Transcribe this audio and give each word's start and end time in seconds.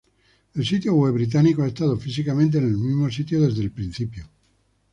El 0.55 0.65
sitio 0.65 0.95
web 0.95 1.13
británico 1.13 1.61
ha 1.61 1.67
estado 1.67 1.95
físicamente 1.95 2.57
en 2.57 2.63
el 2.65 2.75
mismo 2.75 3.07
sitio 3.11 3.39
desde 3.39 3.61
el 3.61 3.69
principio. 3.71 4.27